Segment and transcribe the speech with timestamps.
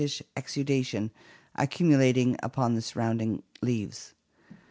[0.03, 1.11] ish exudation
[1.59, 4.15] accu mulating upon the surrounding leaves.